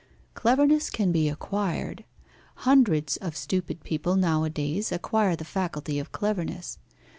Cleverness 0.33 0.89
can 0.89 1.11
be 1.11 1.29
acquired. 1.29 2.05
Hundreds 2.55 3.17
of 3.17 3.37
stupid 3.37 3.83
people 3.83 4.15
nowadays 4.15 4.91
acquire 4.91 5.35
the 5.35 5.45
faculty 5.45 5.99
of 5.99 6.11
cleverness. 6.11 6.79